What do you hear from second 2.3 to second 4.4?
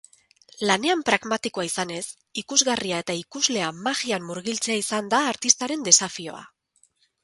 ikusgarria eta ikuslea magian